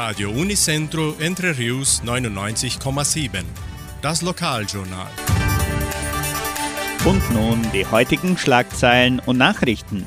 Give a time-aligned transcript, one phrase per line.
[0.00, 3.42] Radio Unicentro Entre Rius 99,7.
[4.00, 5.10] Das Lokaljournal.
[7.04, 10.06] Und nun die heutigen Schlagzeilen und Nachrichten.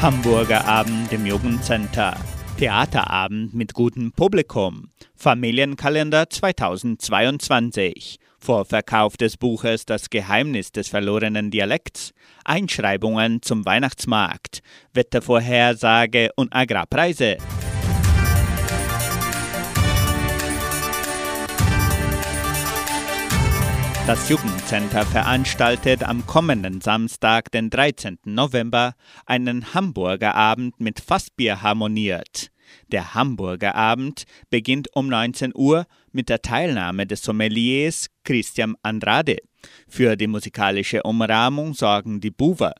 [0.00, 2.16] Hamburger Abend im Jugendcenter.
[2.56, 4.88] Theaterabend mit gutem Publikum.
[5.14, 8.18] Familienkalender 2022.
[8.44, 12.12] Vorverkauf des Buches Das Geheimnis des verlorenen Dialekts.
[12.44, 14.60] Einschreibungen zum Weihnachtsmarkt.
[14.92, 17.38] Wettervorhersage und Agrarpreise.
[24.06, 28.18] Das Jugendcenter veranstaltet am kommenden Samstag, den 13.
[28.26, 28.92] November,
[29.24, 32.50] einen Hamburger Abend mit Fassbier harmoniert.
[32.88, 39.38] Der Hamburger Abend beginnt um 19 Uhr mit der Teilnahme des Sommeliers Christian Andrade.
[39.88, 42.74] Für die musikalische Umrahmung sorgen die Buwer.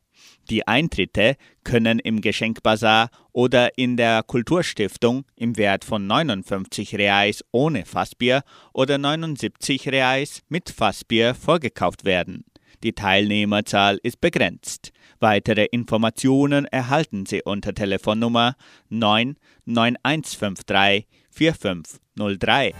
[0.51, 7.87] Die Eintritte können im Geschenkbazar oder in der Kulturstiftung im Wert von 59 Reais ohne
[7.87, 8.43] Fassbier
[8.75, 12.45] oder 79 Reais mit Fassbier vorgekauft werden.
[12.83, 14.93] Die Teilnehmerzahl ist begrenzt.
[15.25, 18.57] Weitere Informationen erhalten Sie unter Telefonnummer
[18.91, 22.75] 99153 4503.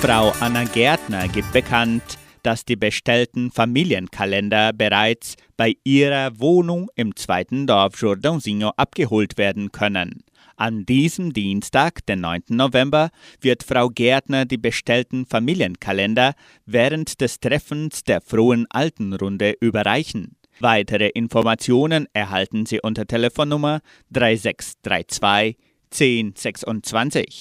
[0.00, 2.04] Frau Anna Gärtner gibt bekannt,
[2.44, 10.22] dass die bestellten Familienkalender bereits bei ihrer Wohnung im zweiten Dorf Jordãozinho abgeholt werden können.
[10.60, 12.42] An diesem Dienstag, den 9.
[12.50, 13.08] November,
[13.40, 16.34] wird Frau Gärtner die bestellten Familienkalender
[16.66, 20.36] während des Treffens der Frohen Altenrunde überreichen.
[20.58, 25.56] Weitere Informationen erhalten Sie unter Telefonnummer 3632
[25.90, 27.40] 1026.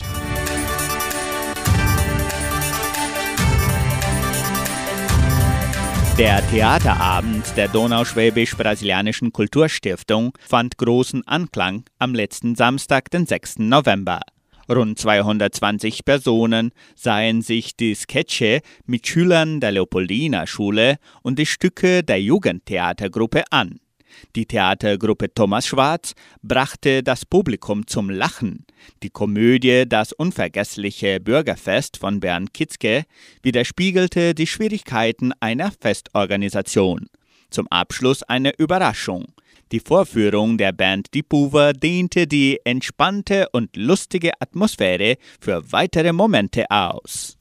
[6.20, 13.60] Der Theaterabend der Donauschwäbisch-Brasilianischen Kulturstiftung fand großen Anklang am letzten Samstag, den 6.
[13.60, 14.20] November.
[14.70, 22.04] Rund 220 Personen sahen sich die Sketche mit Schülern der Leopoldina Schule und die Stücke
[22.04, 23.80] der Jugendtheatergruppe an.
[24.36, 28.66] Die Theatergruppe Thomas Schwarz brachte das Publikum zum Lachen.
[29.04, 33.04] Die Komödie Das unvergessliche Bürgerfest von Bernd Kitzke
[33.44, 37.08] widerspiegelte die Schwierigkeiten einer Festorganisation.
[37.50, 39.26] Zum Abschluss eine Überraschung.
[39.72, 46.66] Die Vorführung der Band Die Puver dehnte die entspannte und lustige Atmosphäre für weitere Momente
[46.70, 47.38] aus.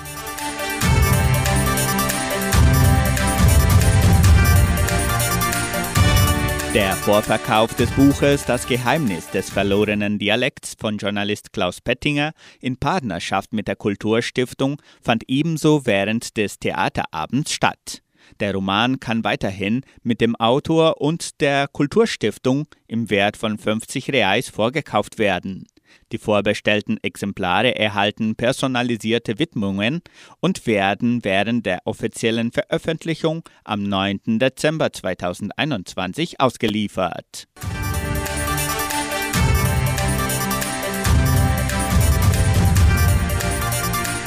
[6.79, 12.31] Der Vorverkauf des Buches Das Geheimnis des verlorenen Dialekts von Journalist Klaus Pettinger
[12.61, 18.05] in Partnerschaft mit der Kulturstiftung fand ebenso während des Theaterabends statt.
[18.39, 24.49] Der Roman kann weiterhin mit dem Autor und der Kulturstiftung im Wert von 50 Reais
[24.49, 25.67] vorgekauft werden.
[26.13, 30.03] Die vorbestellten Exemplare erhalten personalisierte Widmungen
[30.41, 34.39] und werden während der offiziellen Veröffentlichung am 9.
[34.39, 37.47] Dezember 2021 ausgeliefert.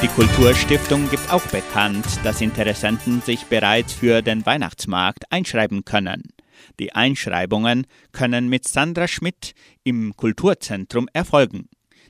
[0.01, 6.23] Die Kulturstiftung gibt auch bekannt, dass Interessenten sich bereits für den Weihnachtsmarkt einschreiben können.
[6.79, 11.69] Die Einschreibungen können mit Sandra Schmidt im Kulturzentrum erfolgen.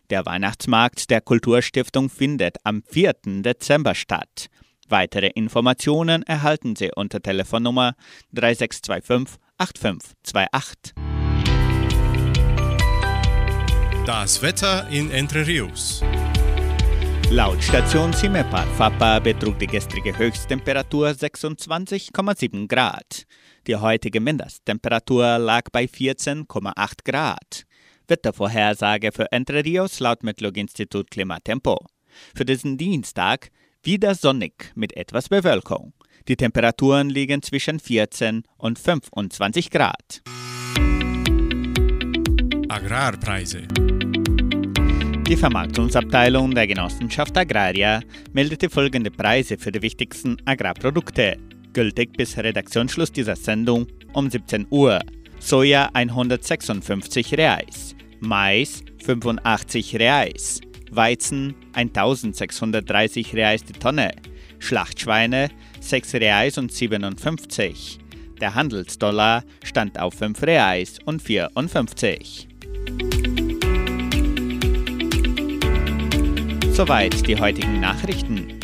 [0.10, 3.14] Der Weihnachtsmarkt der Kulturstiftung findet am 4.
[3.44, 4.48] Dezember statt.
[4.90, 7.96] Weitere Informationen erhalten Sie unter Telefonnummer
[8.34, 10.94] 3625 8528.
[14.06, 16.02] Das Wetter in Entre Rios.
[17.30, 23.24] Laut Station Simepar Fapa betrug die gestrige Höchsttemperatur 26,7 Grad.
[23.68, 27.66] Die heutige Mindesttemperatur lag bei 14,8 Grad.
[28.08, 31.86] Wettervorhersage für Entre Rios laut Metlog-Institut Klimatempo.
[32.36, 33.52] Für diesen Dienstag
[33.84, 35.94] wieder sonnig mit etwas Bewölkung.
[36.28, 40.24] Die Temperaturen liegen zwischen 14 und 25 Grad.
[42.68, 43.68] Agrarpreise.
[45.28, 48.02] Die Vermarktungsabteilung der Genossenschaft Agraria
[48.34, 51.38] meldete folgende Preise für die wichtigsten Agrarprodukte
[51.74, 55.00] gültig bis Redaktionsschluss dieser Sendung um 17 Uhr.
[55.40, 64.12] Soja 156 Reais, Mais 85 Reais, Weizen 1630 Reais die Tonne,
[64.60, 68.00] Schlachtschweine 6 Reais und 57.
[68.40, 72.48] Der Handelsdollar stand auf 5 Reais und 54.
[76.72, 78.61] Soweit die heutigen Nachrichten.